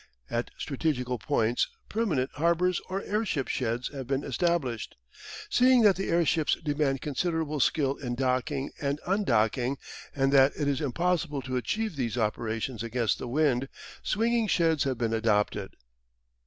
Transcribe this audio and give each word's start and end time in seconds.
At 0.31 0.49
strategical 0.57 1.19
points 1.19 1.67
permanent 1.87 2.31
harbours 2.33 2.81
or 2.89 3.03
airship 3.03 3.47
sheds 3.47 3.93
have 3.93 4.07
been 4.07 4.23
established. 4.23 4.95
Seeing 5.47 5.83
that 5.83 5.95
the 5.95 6.09
airships 6.09 6.55
demand 6.55 7.01
considerable 7.01 7.59
skill 7.59 7.97
in 7.97 8.15
docking 8.15 8.71
and 8.81 8.99
undocking, 9.05 9.77
and 10.15 10.31
that 10.33 10.53
it 10.57 10.67
is 10.67 10.81
impossible 10.81 11.43
to 11.43 11.55
achieve 11.55 11.97
these 11.97 12.17
operations 12.17 12.81
against 12.81 13.19
the 13.19 13.27
wind, 13.27 13.69
swinging 14.01 14.47
sheds 14.47 14.85
have 14.85 14.97
been 14.97 15.13
adopted. 15.13 15.75